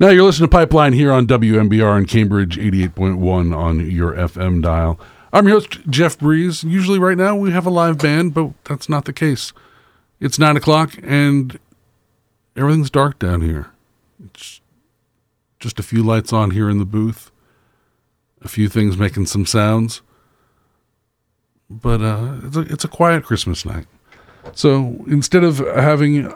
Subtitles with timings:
[0.00, 5.00] Now you're listening to Pipeline here on WMBR in Cambridge, 88.1 on your FM dial.
[5.32, 6.62] I'm your host, Jeff Breeze.
[6.62, 9.52] Usually, right now, we have a live band, but that's not the case.
[10.20, 11.58] It's 9 o'clock and
[12.56, 13.72] everything's dark down here.
[14.24, 14.60] It's
[15.58, 17.32] just a few lights on here in the booth,
[18.40, 20.00] a few things making some sounds.
[21.68, 23.86] But uh, it's, a, it's a quiet Christmas night.
[24.52, 26.32] So instead of having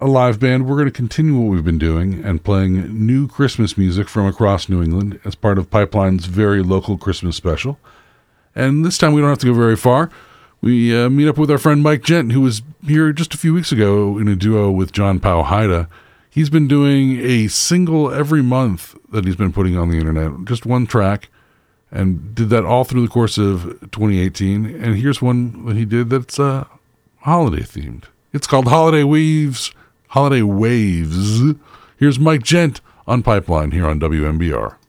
[0.00, 3.76] a live band, we're going to continue what we've been doing and playing new Christmas
[3.76, 7.78] music from across New England as part of Pipeline's very local Christmas special.
[8.54, 10.10] And this time we don't have to go very far.
[10.62, 13.52] We uh, meet up with our friend Mike Gent, who was here just a few
[13.52, 15.86] weeks ago in a duo with John Powhida.
[16.30, 20.64] He's been doing a single every month that he's been putting on the internet, just
[20.64, 21.28] one track,
[21.90, 24.64] and did that all through the course of 2018.
[24.66, 26.64] And here's one that he did that's uh,
[27.20, 28.04] holiday themed.
[28.32, 29.72] It's called Holiday Weaves
[30.10, 31.54] Holiday Waves.
[31.96, 34.79] Here's Mike Gent on Pipeline here on WMBR.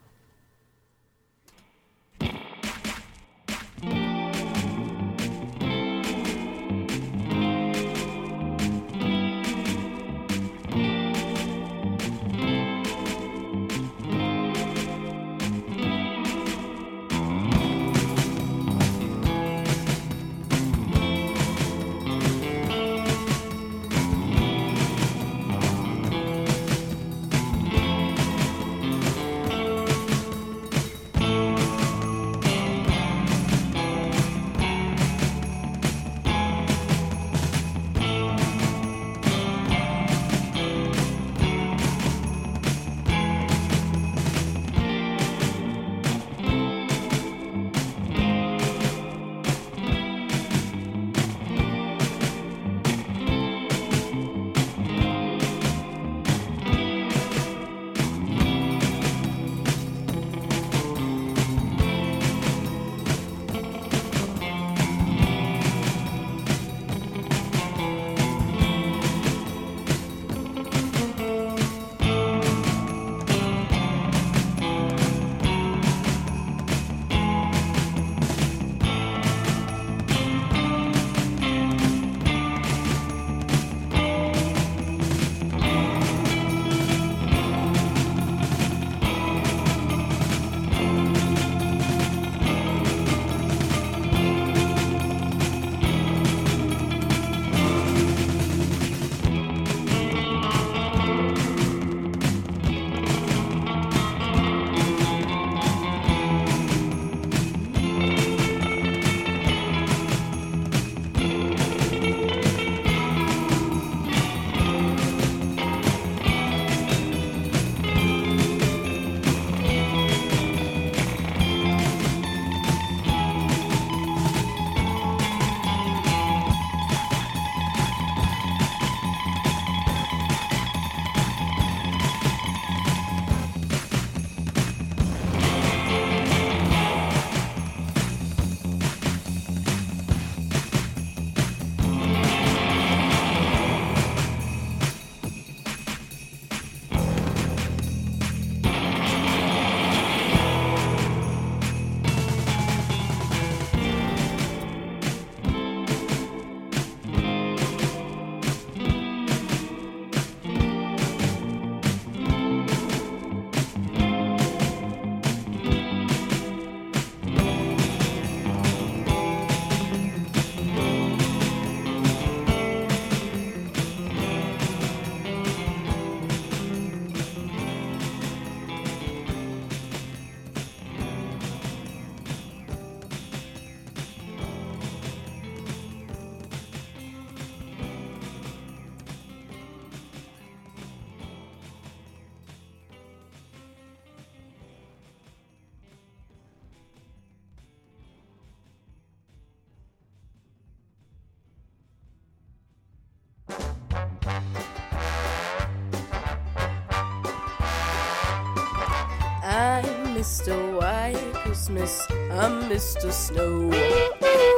[210.32, 210.80] Mr.
[210.80, 213.12] White Christmas, I'm Mr.
[213.12, 213.70] Snow.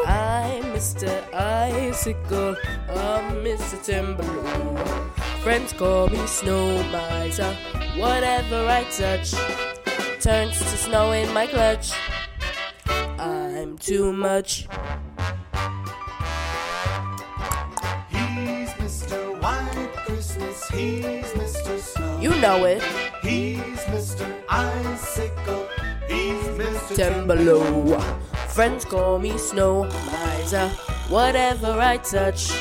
[0.06, 1.10] I'm Mr.
[1.34, 2.56] Icicle,
[2.90, 3.84] I'm Mr.
[3.84, 4.76] Ten Below.
[5.42, 7.58] Friends call me Snow Miser.
[7.98, 9.34] Whatever I touch
[10.22, 11.92] turns to snow in my clutch.
[13.18, 14.68] I'm too much.
[18.10, 19.42] He's Mr.
[19.42, 21.80] White Christmas, he's Mr.
[21.80, 22.20] Snow.
[22.20, 23.03] You know it.
[26.94, 27.10] Mr.
[27.10, 28.00] Ten Below.
[28.50, 30.70] Friends call me Snow Miser.
[31.10, 32.52] Whatever I touch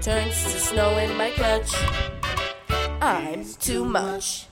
[0.00, 1.72] turns to snow in my clutch.
[3.00, 4.46] I'm too much.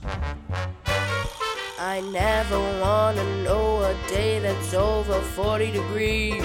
[1.79, 6.45] I never wanna know a day that's over 40 degrees.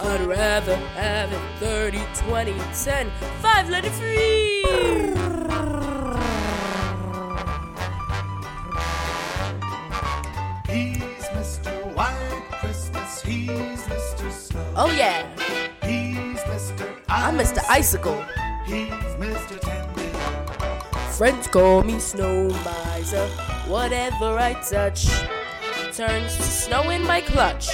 [0.00, 2.54] I'd rather have it 30, 20,
[2.84, 3.10] 10,
[3.40, 4.50] 5, let it free.
[10.68, 11.09] He's
[14.82, 15.28] Oh yeah,
[15.82, 16.88] He's Mr.
[17.06, 17.60] I'm Mr.
[17.68, 18.24] Icicle.
[18.64, 18.88] He's
[19.20, 19.60] Mr.
[21.12, 23.28] Friends call me Snow Miser.
[23.68, 25.06] Whatever I touch
[25.92, 27.68] turns to snow in my clutch.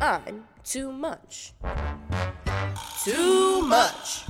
[0.00, 1.52] I'm too much.
[3.04, 4.24] Too much.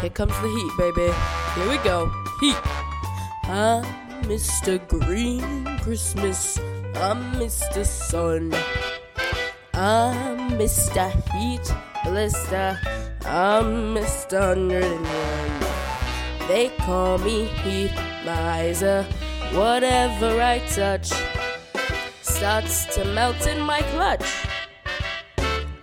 [0.00, 1.12] Here comes the heat, baby.
[1.56, 2.08] Here we go.
[2.38, 2.56] Heat.
[3.50, 4.78] I'm Mr.
[4.86, 6.56] Green Christmas.
[6.94, 7.84] I'm Mr.
[7.84, 8.54] Sun.
[9.74, 11.10] I'm Mr.
[11.34, 11.66] Heat
[12.04, 12.78] Blister.
[13.26, 14.54] I'm Mr.
[14.54, 16.46] 101.
[16.46, 17.90] They call me Heat
[18.24, 19.04] Miser.
[19.50, 21.10] Whatever I touch
[22.22, 24.46] starts to melt in my clutch.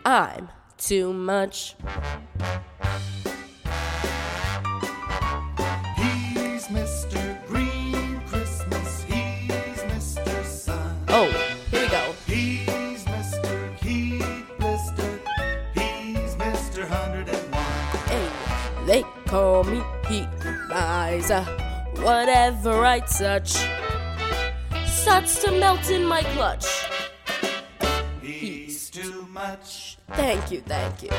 [0.06, 0.48] I'm
[0.78, 1.76] too much.
[19.28, 20.30] Call me Heat
[20.70, 21.42] Miser.
[21.98, 23.58] Whatever I touch
[24.86, 26.66] starts to melt in my clutch.
[28.22, 29.98] He's too much.
[30.14, 31.10] Thank you, thank you.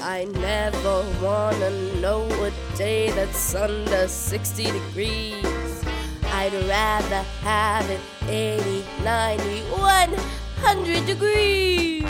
[0.00, 1.70] I never wanna
[2.00, 5.84] know a day that's under 60 degrees.
[6.32, 12.04] I'd rather have it 80, 90, 100 degrees.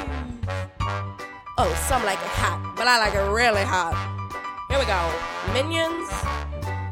[1.57, 4.18] Oh, some like it hot, but I like it really hot.
[4.69, 5.13] Here we go.
[5.53, 6.09] Minions,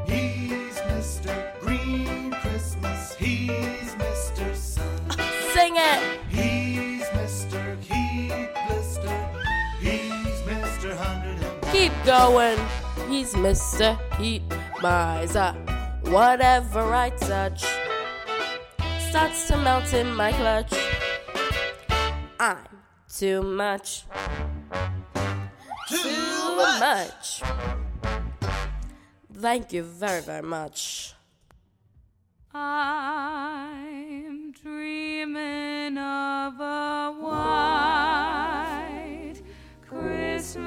[0.06, 1.61] He's Mr.
[1.61, 3.14] Green Christmas.
[3.17, 4.55] He's Mr.
[4.55, 5.11] Sun.
[5.55, 6.20] sing it.
[6.28, 7.78] He's Mr.
[7.82, 9.19] Heat Blister.
[9.81, 10.96] He's Mr.
[10.96, 11.73] 101.
[11.73, 12.58] Keep going.
[13.08, 13.99] He's Mr.
[14.19, 14.43] Heat
[14.81, 15.52] Miser.
[16.05, 17.64] Whatever I touch
[19.11, 20.73] starts to melt in my clutch.
[22.40, 22.58] I'm
[23.08, 24.05] too much.
[25.88, 27.43] Too much.
[29.38, 31.12] Thank you very, very much.
[32.54, 38.22] I'm dreaming of a white
[39.86, 40.64] Christmas,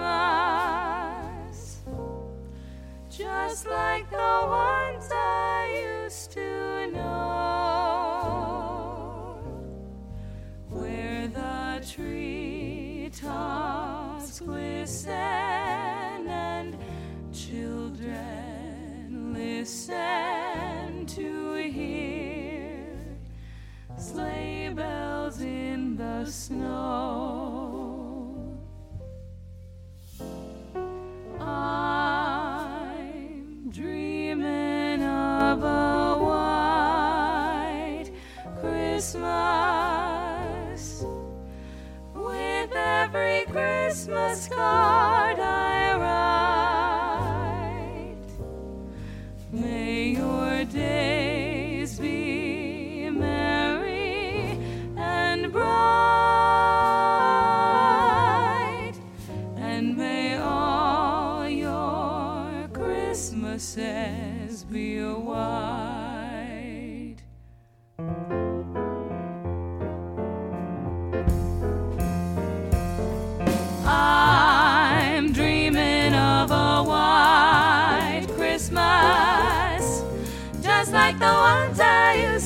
[3.10, 7.42] just like the ones I used to know,
[10.70, 11.50] where the
[14.40, 15.10] glisten
[16.30, 16.78] and
[17.34, 18.39] children
[19.40, 22.84] listen to hear
[23.98, 26.76] sleigh bells in the snow.
[31.40, 32.50] I'm
[33.70, 38.12] dreaming of a white
[38.60, 39.46] Christmas
[42.14, 45.69] with every Christmas card I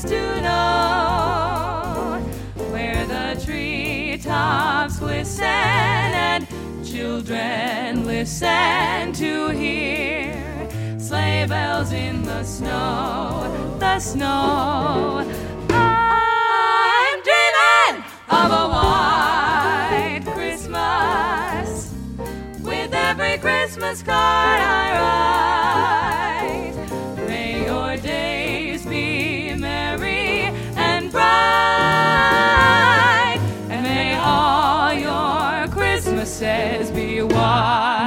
[0.04, 2.20] To know,
[2.72, 6.46] where the treetops glisten and
[6.86, 10.70] children listen to hear
[11.00, 15.26] sleigh bells in the snow, the snow.
[15.70, 21.94] I'm dreaming of a white Christmas
[22.62, 26.03] with every Christmas card I write.
[37.64, 38.03] And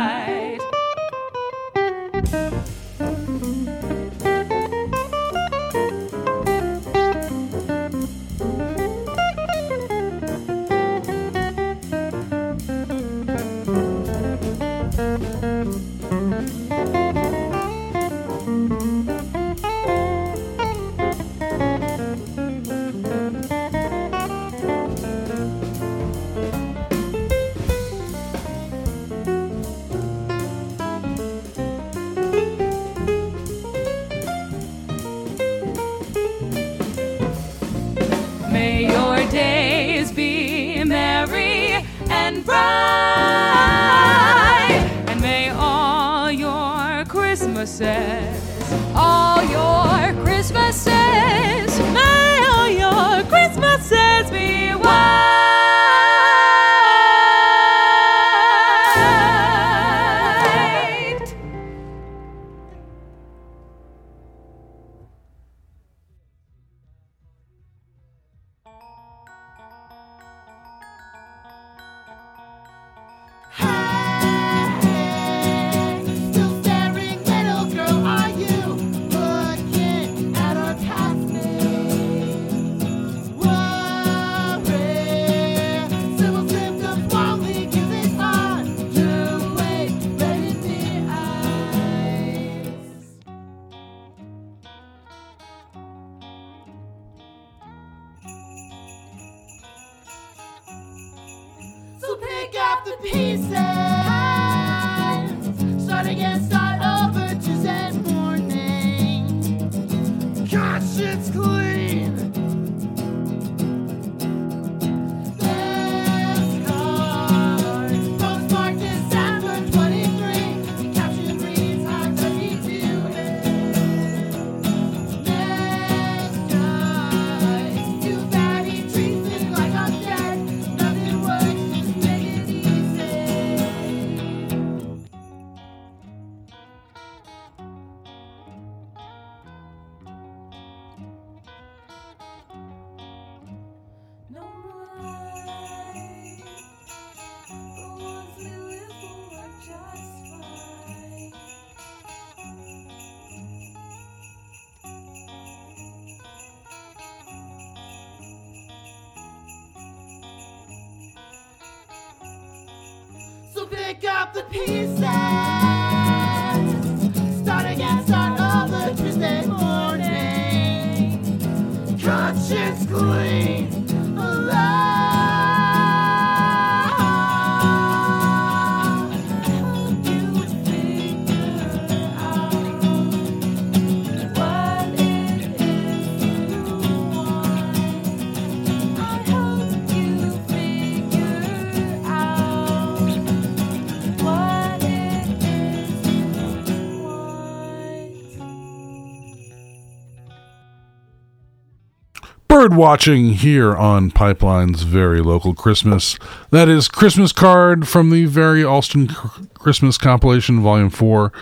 [202.74, 206.18] Watching here on Pipeline's very local Christmas.
[206.50, 209.08] That is Christmas card from the very Allston
[209.54, 211.32] Christmas compilation, Volume Four,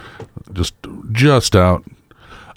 [0.53, 0.75] just
[1.13, 1.85] just out.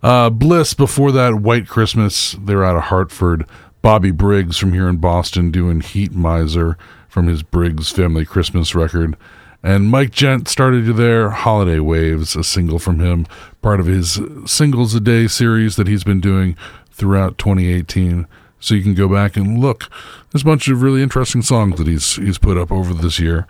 [0.03, 2.35] Uh, Bliss before that, White Christmas.
[2.39, 3.45] They're out of Hartford.
[3.81, 9.15] Bobby Briggs from here in Boston doing Heat Miser from his Briggs Family Christmas record.
[9.63, 13.25] And Mike Gent started there, Holiday Waves, a single from him,
[13.61, 16.55] part of his Singles a Day series that he's been doing
[16.91, 18.27] throughout 2018.
[18.59, 19.89] So you can go back and look.
[20.31, 23.47] There's a bunch of really interesting songs that he's he's put up over this year.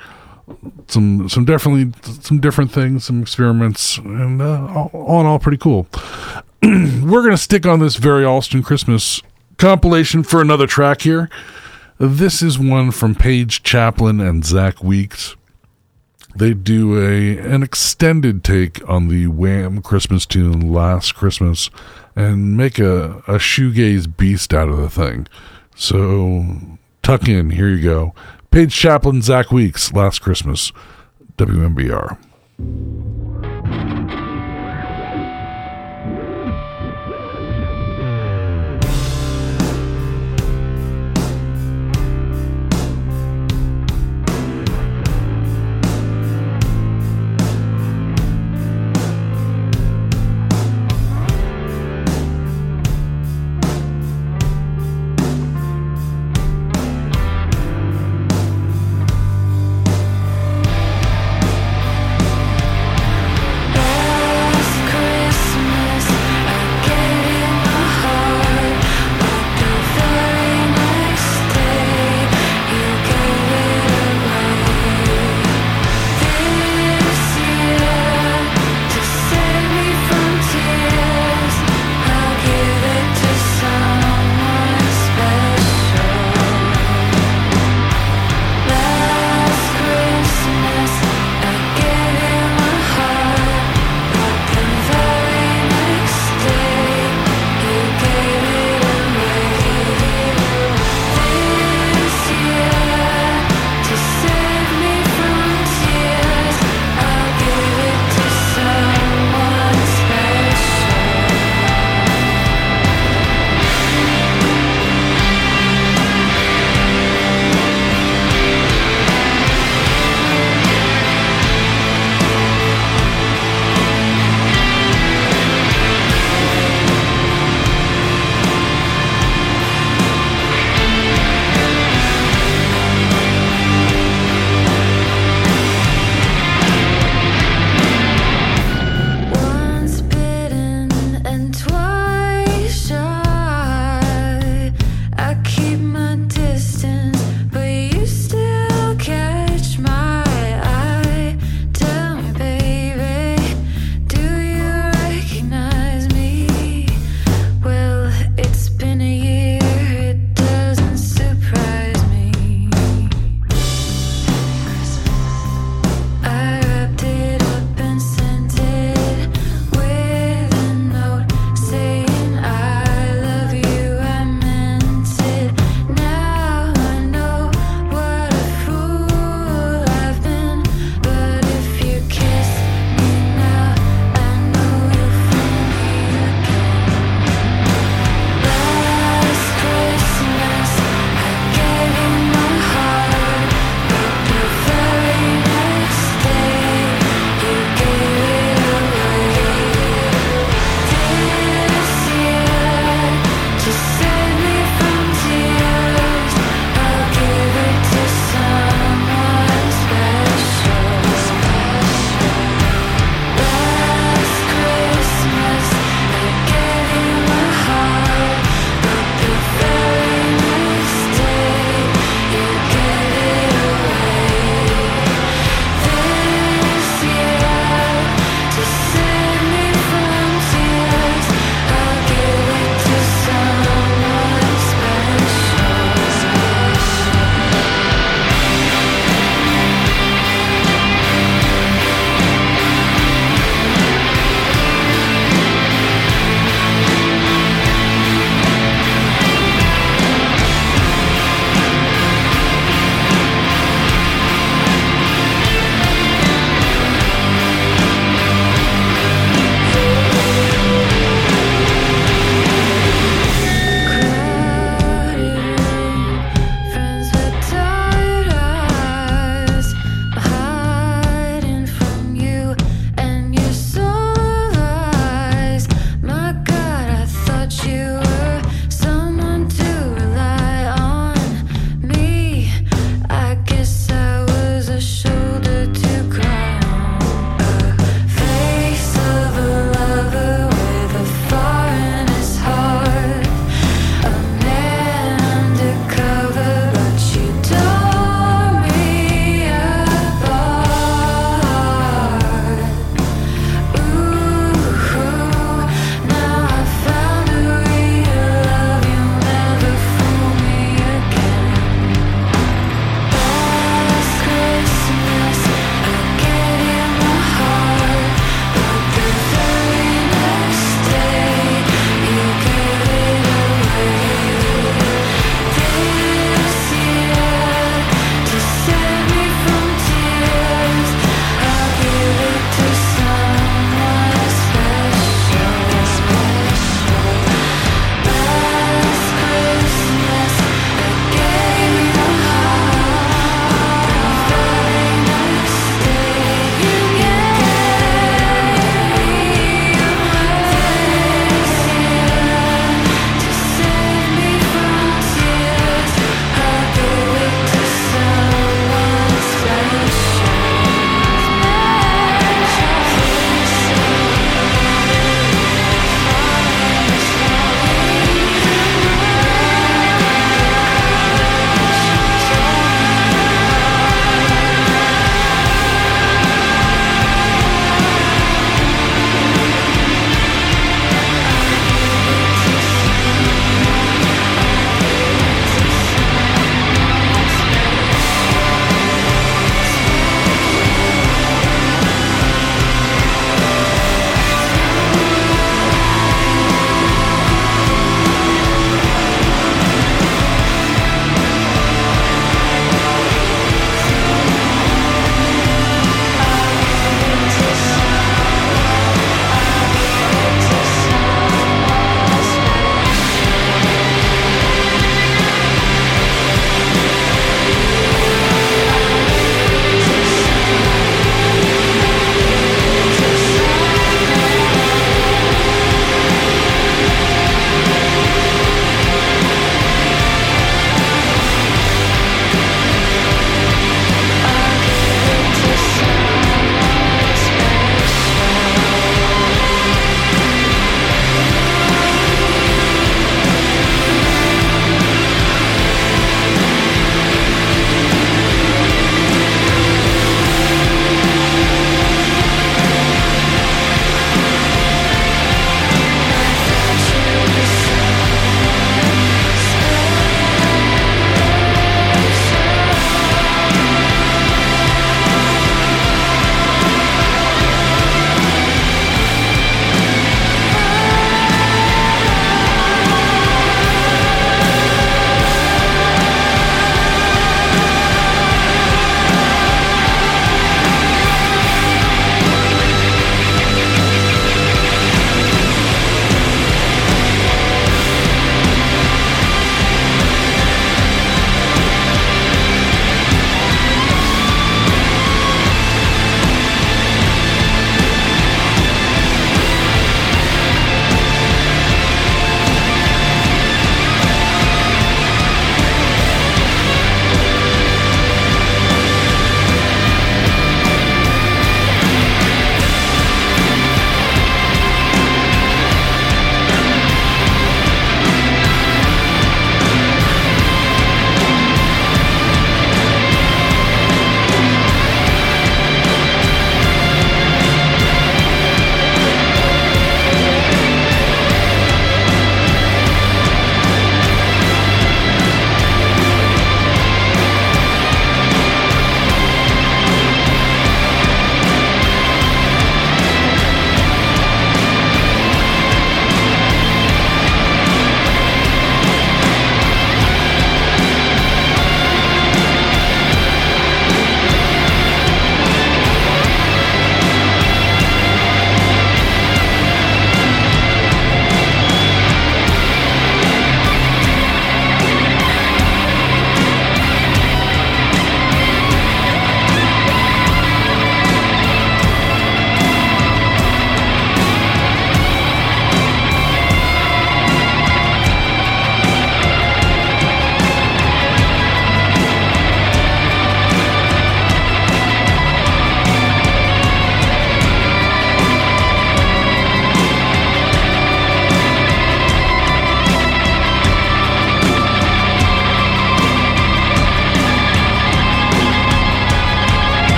[0.87, 5.57] Some some definitely some different things, some experiments, and uh, all, all in all, pretty
[5.57, 5.87] cool.
[6.63, 9.21] We're gonna stick on this very Allston Christmas
[9.57, 11.29] compilation for another track here.
[11.99, 15.35] This is one from Paige Chaplin and Zach Weeks.
[16.35, 21.71] They do a an extended take on the Wham Christmas tune Last Christmas
[22.17, 25.27] and make a, a shoegaze beast out of the thing.
[25.75, 26.57] So
[27.03, 28.15] tuck in, here you go.
[28.49, 30.71] Paige Chaplin, Zach Weeks, Last Christmas,
[31.37, 32.17] WMBR.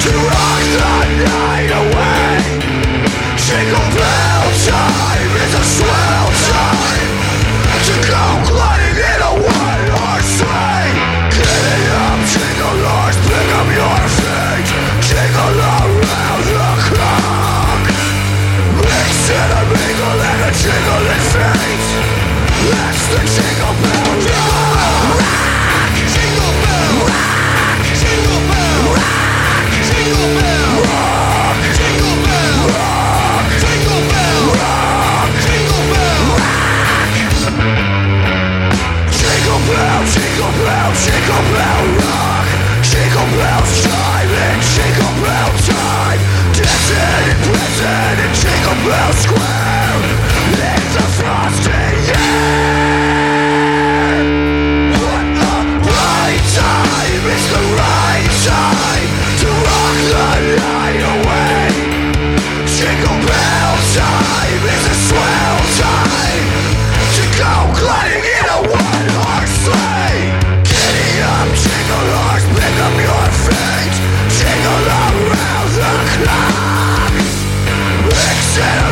[0.00, 1.49] To rock the night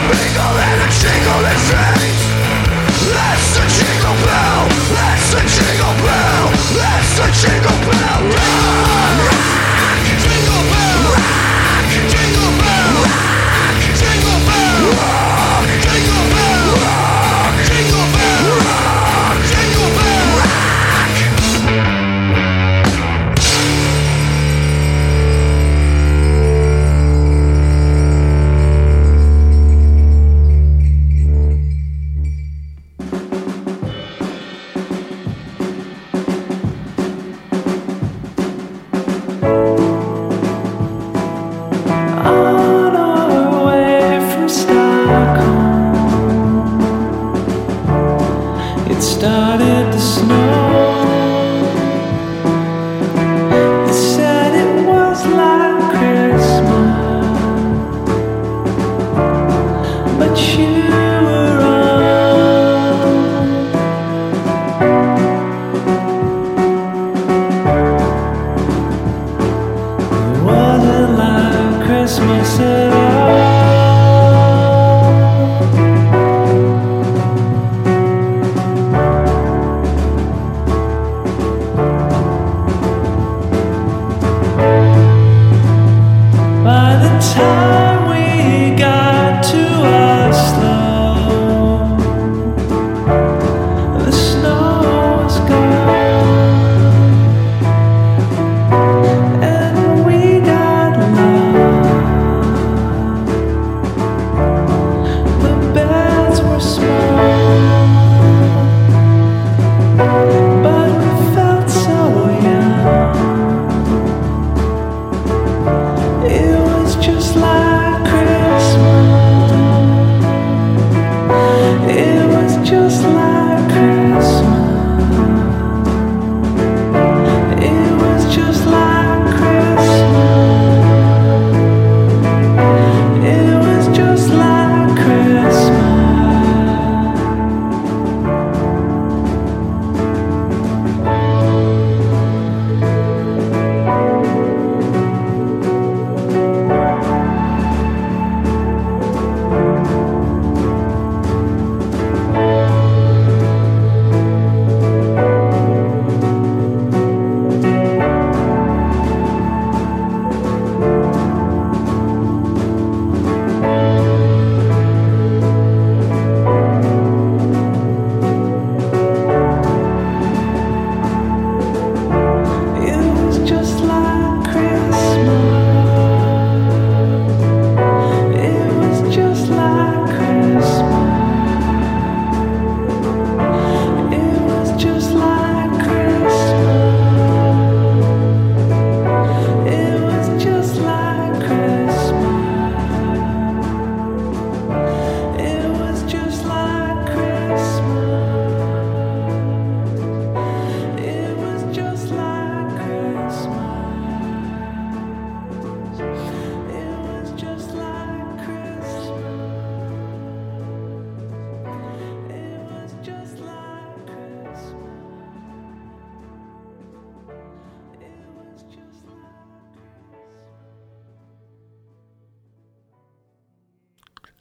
[0.08, 1.57] Mingle and a jingle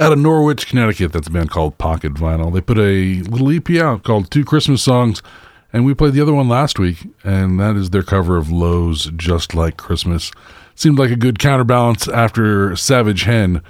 [0.07, 2.53] Out of Norwich, Connecticut, that's a band called Pocket Vinyl.
[2.53, 5.21] They put a little EP out called Two Christmas Songs,
[5.73, 9.11] and we played the other one last week, and that is their cover of Low's
[9.17, 10.31] Just Like Christmas.
[10.75, 13.61] Seemed like a good counterbalance after Savage Hen,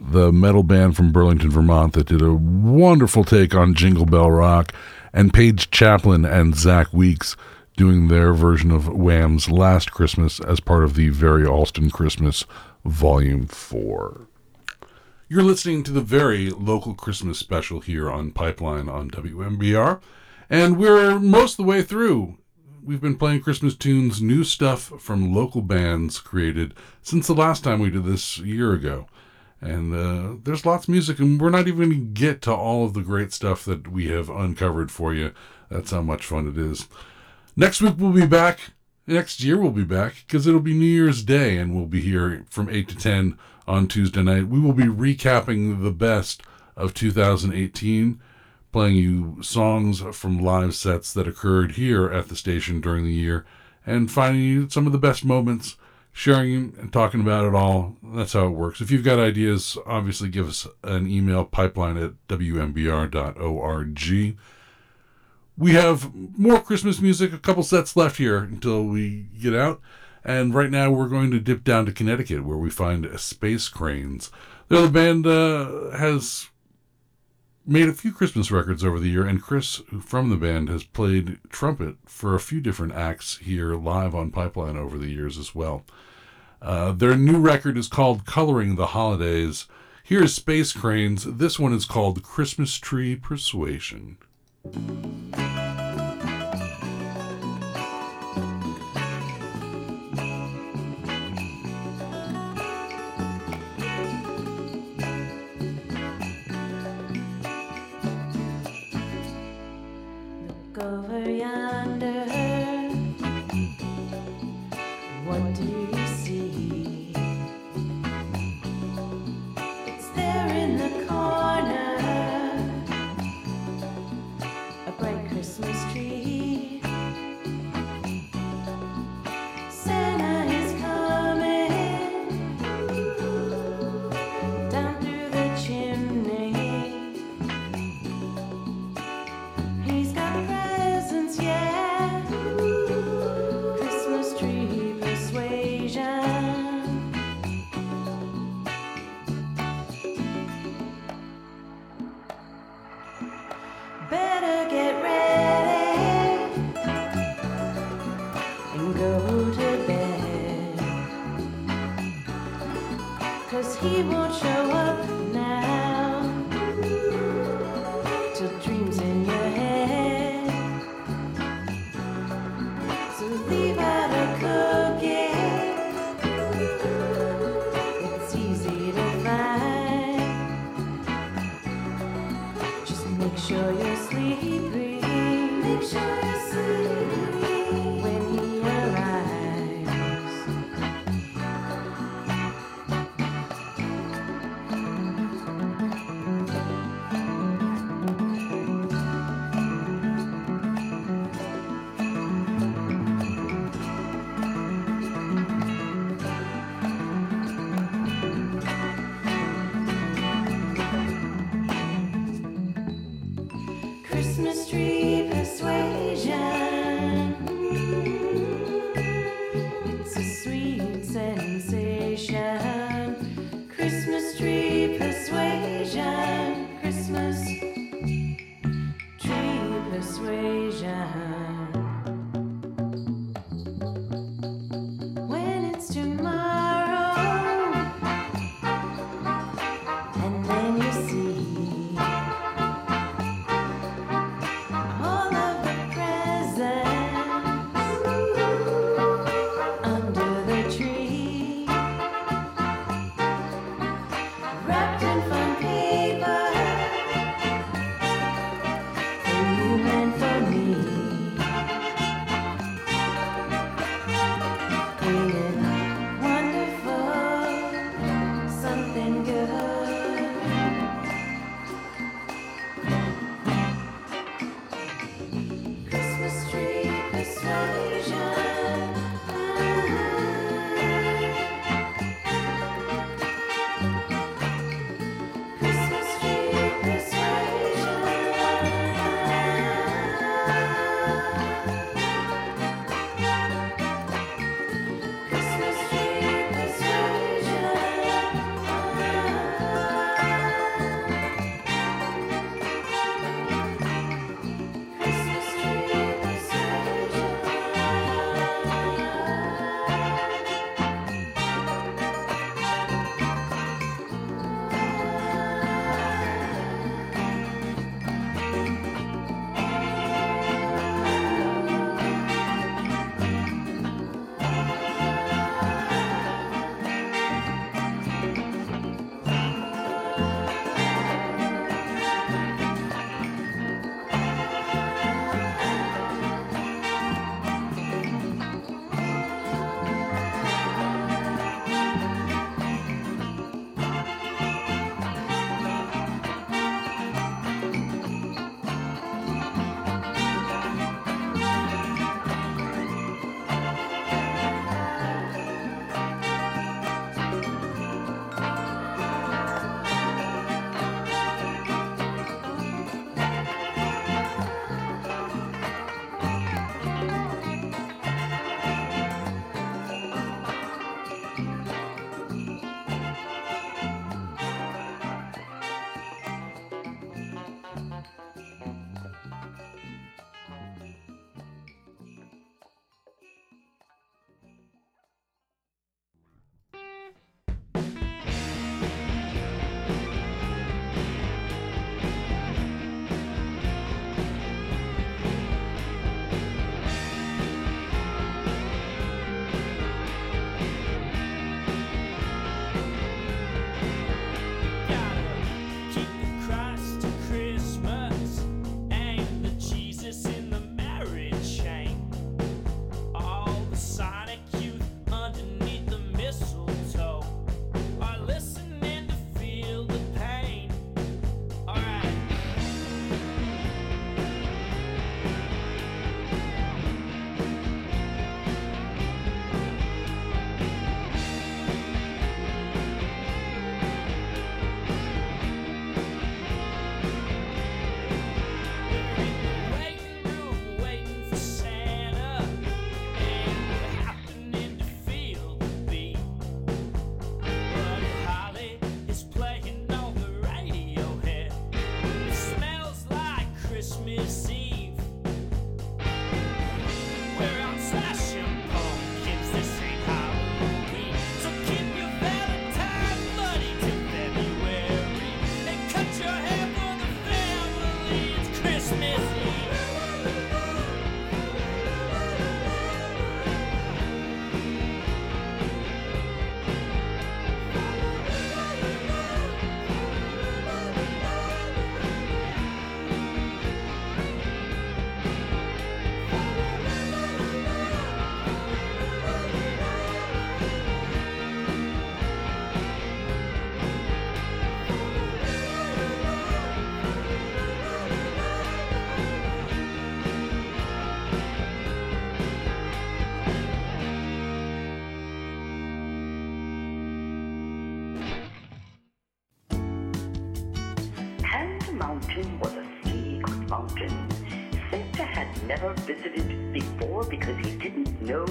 [0.00, 4.72] the metal band from Burlington, Vermont, that did a wonderful take on Jingle Bell Rock,
[5.12, 7.36] and Paige Chaplin and Zach Weeks
[7.76, 12.44] doing their version of Wham's Last Christmas as part of the Very Allston Christmas
[12.84, 14.26] Volume 4.
[15.26, 20.02] You're listening to the very local Christmas special here on Pipeline on WMBR,
[20.50, 22.36] and we're most of the way through.
[22.82, 27.80] We've been playing Christmas tunes, new stuff from local bands created since the last time
[27.80, 29.06] we did this a year ago.
[29.62, 32.84] And uh, there's lots of music, and we're not even going to get to all
[32.84, 35.32] of the great stuff that we have uncovered for you.
[35.70, 36.86] That's how much fun it is.
[37.56, 38.60] Next week we'll be back.
[39.06, 42.44] Next year we'll be back because it'll be New Year's Day, and we'll be here
[42.50, 44.48] from 8 to 10 on Tuesday night.
[44.48, 46.42] We will be recapping the best
[46.76, 48.20] of 2018,
[48.72, 53.44] playing you songs from live sets that occurred here at the station during the year,
[53.86, 55.76] and finding you some of the best moments,
[56.12, 57.96] sharing and talking about it all.
[58.02, 58.80] That's how it works.
[58.80, 64.00] If you've got ideas, obviously give us an email pipeline at wmbr.org.
[65.56, 69.80] We have more Christmas music, a couple sets left here until we get out.
[70.24, 74.30] And right now we're going to dip down to Connecticut where we find Space Cranes.
[74.68, 76.48] The other band uh, has
[77.66, 81.38] made a few Christmas records over the year, and Chris from the band has played
[81.48, 85.84] trumpet for a few different acts here live on Pipeline over the years as well.
[86.60, 89.66] Uh, their new record is called Coloring the Holidays.
[90.02, 91.24] Here is Space Cranes.
[91.24, 94.18] This one is called Christmas Tree Persuasion.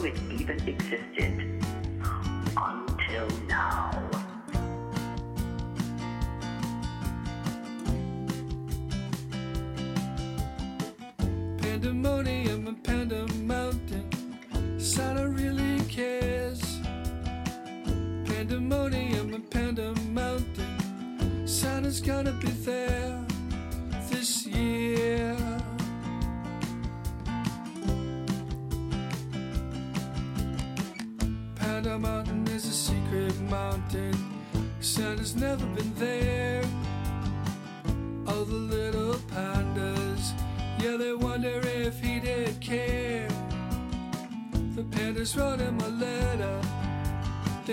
[0.06, 1.03] It even existed.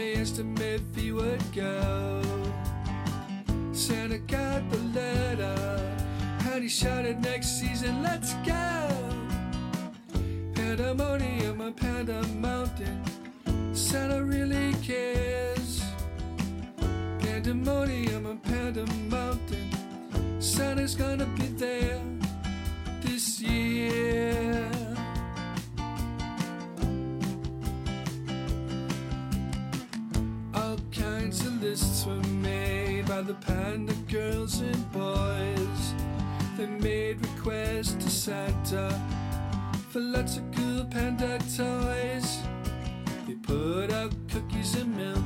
[0.00, 2.22] They asked him if he would go.
[3.72, 5.96] Santa got the letter,
[6.50, 8.88] and he shouted next season, let's go!
[10.54, 13.04] Pandemonium on Panda Mountain.
[13.74, 15.82] Santa really cares.
[17.18, 19.70] Pandemonium on Panda Mountain.
[20.40, 22.00] Santa's gonna be there
[23.02, 24.79] this year.
[31.30, 35.94] Kinds of lists were made by the panda girls and boys.
[36.56, 38.90] They made requests to Santa
[39.90, 42.38] for lots of cool panda toys.
[43.28, 45.24] They put out cookies and milk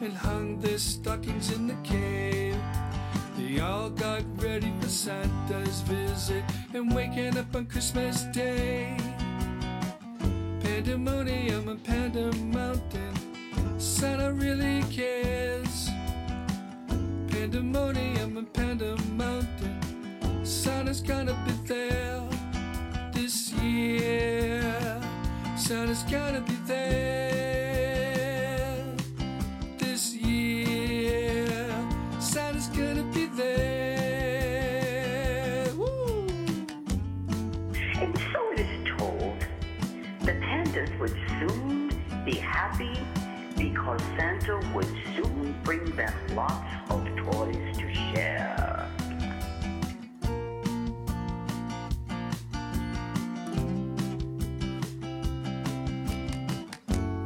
[0.00, 2.56] and hung their stockings in the cave.
[3.36, 8.96] They all got ready for Santa's visit and waking up on Christmas Day.
[10.62, 13.21] Pandemonium on Panda Mountain.
[13.82, 15.90] Santa really cares.
[17.26, 19.80] Pandemonium on Panda Mountain.
[20.44, 22.22] Santa's gonna be there
[23.12, 25.00] this year.
[25.56, 27.16] Santa's gonna be there
[29.78, 31.48] this year.
[32.20, 34.12] Santa's gonna be there.
[38.00, 39.44] And so it is told,
[40.20, 41.90] the pandas would soon
[42.24, 42.96] be happy
[43.82, 46.54] because Santa would soon bring them lots
[46.88, 48.88] of toys to share.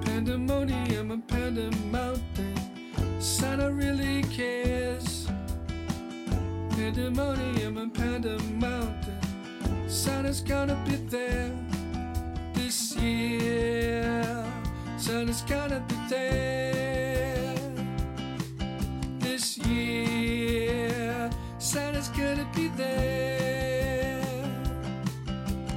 [0.01, 2.57] Pandemonium and Panda Mountain.
[3.21, 5.29] Santa really cares.
[6.71, 9.89] Pandemonium and Panda Mountain.
[9.89, 11.53] Santa's gonna be there
[12.55, 14.56] this year.
[14.99, 17.55] Santa's gonna be there
[19.21, 21.31] this year.
[21.59, 24.23] Santa's gonna be there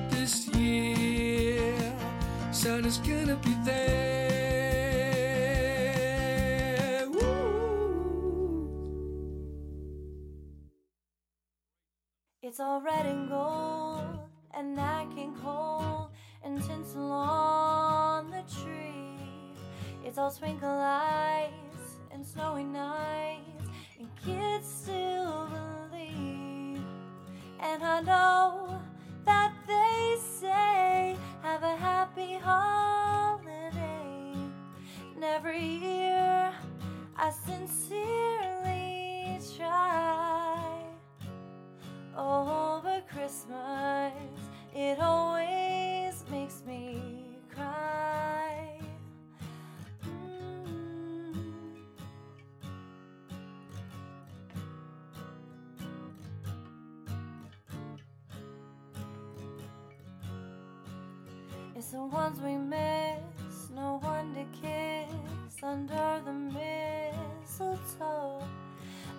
[0.09, 1.76] this year.
[2.51, 3.89] Santa's gonna be there.
[12.41, 14.20] It's all red and gold
[14.55, 16.09] and knocking cold
[16.41, 18.09] and tinsel on.
[20.10, 23.68] It's all sprinkle lights and snowy nights
[23.99, 25.47] and kids still
[25.91, 26.82] believe.
[27.60, 28.82] And I know
[29.26, 34.34] that they say have a happy holiday.
[35.14, 36.55] And every year
[37.16, 40.86] I sincerely try.
[42.18, 44.14] Over Christmas,
[44.74, 48.49] it always makes me cry.
[61.92, 66.32] The ones we miss, no one to kiss under the
[67.48, 68.44] mistletoe.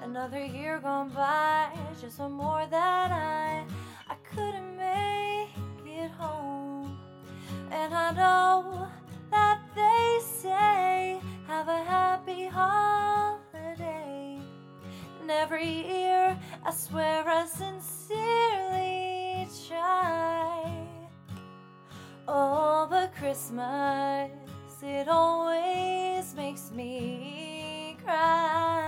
[0.01, 1.69] Another year gone by,
[2.01, 3.65] just one more that I
[4.09, 5.49] I couldn't make
[5.85, 6.97] it home.
[7.73, 8.87] And I know
[9.33, 14.39] that they say have a happy holiday.
[15.21, 17.89] And every year I swear I sincerely
[19.67, 20.60] try.
[22.27, 24.31] But Christmas,
[24.83, 28.80] it always makes me cry.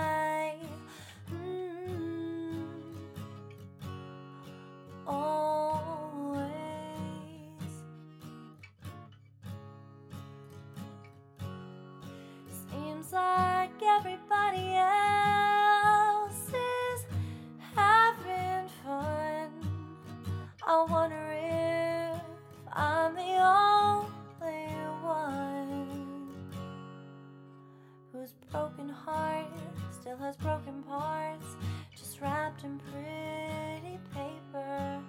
[30.13, 31.55] Still has broken parts,
[31.95, 35.01] just wrapped in pretty paper.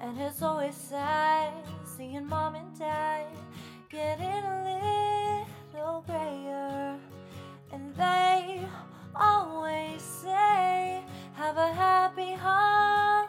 [0.00, 1.52] And it's always sad
[1.84, 3.26] seeing mom and dad
[3.90, 6.96] getting a little grayer.
[7.72, 8.60] And they
[9.14, 11.02] always say,
[11.34, 13.20] Have a happy holiday.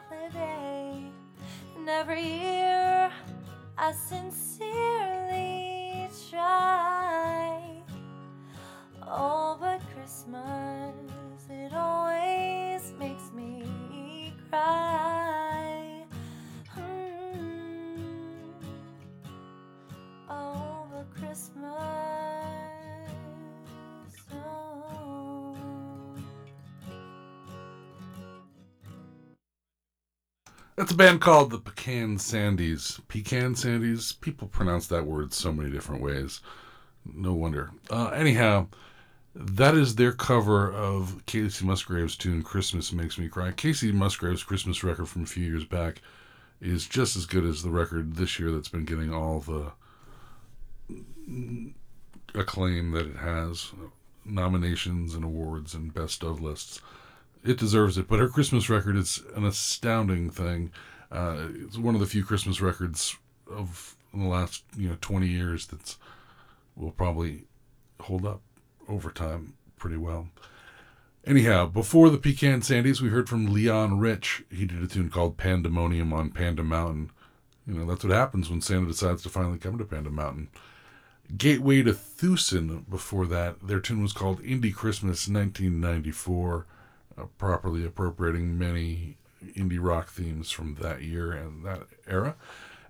[1.77, 3.11] And every year
[3.77, 5.47] I sincerely
[6.29, 7.17] try.
[9.09, 10.86] Oh, but Christmas,
[14.57, 16.05] cry.
[16.69, 17.37] Hmm.
[20.27, 21.63] But Christmas.
[24.33, 25.55] Oh.
[30.75, 32.99] That's a band called the Pecan Sandies.
[33.07, 34.19] Pecan Sandies?
[34.21, 36.41] People pronounce that word so many different ways.
[37.05, 37.71] No wonder.
[37.89, 38.67] Uh, anyhow,
[39.39, 43.51] that is their cover of Kacey Musgraves' tune Christmas Makes Me Cry.
[43.51, 46.01] Kacey Musgraves' Christmas record from a few years back
[46.59, 49.71] is just as good as the record this year that's been getting all the
[52.33, 53.71] acclaim that it has
[54.25, 56.81] nominations and awards and best of lists
[57.47, 58.07] it deserves it.
[58.07, 60.71] But her Christmas record is an astounding thing.
[61.11, 63.15] Uh, it's one of the few Christmas records
[63.49, 65.97] of the last you know twenty years that's
[66.75, 67.45] will probably
[68.01, 68.41] hold up
[68.87, 70.29] over time pretty well.
[71.25, 74.43] Anyhow, before the Pecan Sandies, we heard from Leon Rich.
[74.49, 77.11] He did a tune called Pandemonium on Panda Mountain.
[77.67, 80.47] You know, that's what happens when Santa decides to finally come to Panda Mountain.
[81.37, 83.67] Gateway to Thusin before that.
[83.67, 86.65] Their tune was called Indie Christmas 1994
[87.17, 89.17] uh, properly appropriating many
[89.55, 92.35] indie rock themes from that year and that era.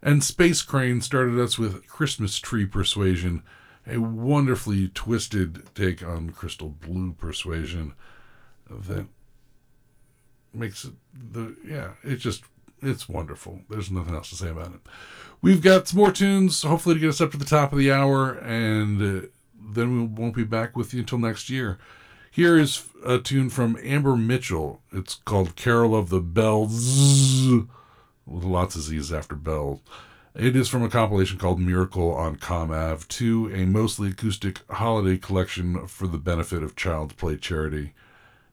[0.01, 3.41] And Space Crane started us with Christmas Tree Persuasion,
[3.87, 7.93] a wonderfully twisted take on Crystal Blue Persuasion
[8.69, 9.07] that
[10.53, 12.43] makes it the yeah, it just
[12.81, 13.61] it's wonderful.
[13.69, 14.81] There's nothing else to say about it.
[15.41, 17.91] We've got some more tunes, hopefully to get us up to the top of the
[17.91, 19.27] hour, and uh,
[19.59, 21.77] then we won't be back with you until next year.
[22.29, 24.81] Here is a tune from Amber Mitchell.
[24.91, 27.63] It's called Carol of the Bells,
[28.25, 29.79] with lots of Z's after bells.
[30.37, 35.17] It is from a compilation called Miracle on Comm Ave 2, a mostly acoustic holiday
[35.17, 37.93] collection for the benefit of Child's Play charity.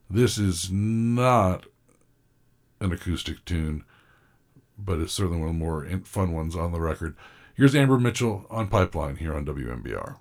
[0.08, 1.66] This is not
[2.80, 3.84] an acoustic tune,
[4.78, 7.16] but it's certainly one of the more fun ones on the record.
[7.54, 10.16] Here's Amber Mitchell on Pipeline here on WMBR.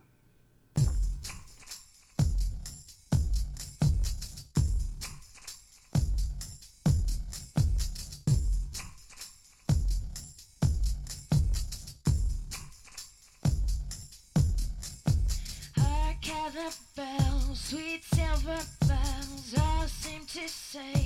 [20.43, 21.02] To say,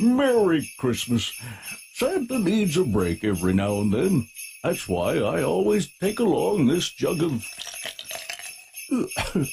[0.00, 1.32] Merry Christmas.
[1.94, 4.28] Santa needs a break every now and then.
[4.62, 7.44] That's why I always take along this jug of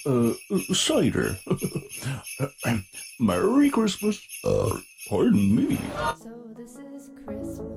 [0.05, 0.33] uh,
[0.73, 1.37] cider.
[3.19, 4.21] Merry Christmas.
[4.43, 5.77] Uh, pardon me.
[6.21, 7.74] So this is Christmas.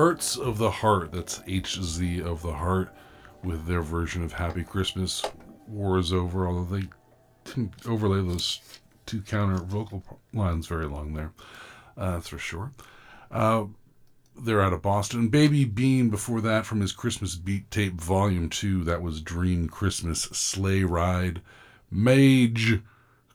[0.00, 1.12] Hearts of the Heart.
[1.12, 2.88] That's HZ of the Heart
[3.44, 5.22] with their version of Happy Christmas.
[5.66, 6.88] War is over, although they
[7.44, 8.60] didn't overlay those
[9.04, 11.32] two counter vocal lines very long there.
[11.98, 12.72] Uh, that's for sure.
[13.30, 13.64] Uh,
[14.40, 15.28] they're out of Boston.
[15.28, 18.84] Baby Bean before that from his Christmas Beat Tape Volume 2.
[18.84, 21.42] That was Dream Christmas Sleigh Ride.
[21.90, 22.80] Mage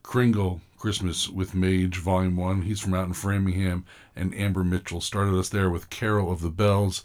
[0.01, 2.61] Kringle Christmas with Mage Volume 1.
[2.61, 3.86] He's from out in Framingham.
[4.15, 7.01] And Amber Mitchell started us there with Carol of the Bells.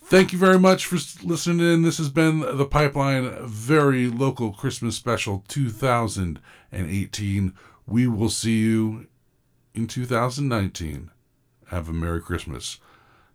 [0.00, 1.82] Thank you very much for listening in.
[1.82, 7.52] This has been the Pipeline Very Local Christmas Special 2018.
[7.86, 9.08] We will see you
[9.74, 11.10] in 2019.
[11.66, 12.80] Have a Merry Christmas.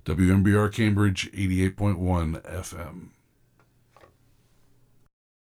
[0.05, 3.09] WMBR Cambridge 88.1 FM.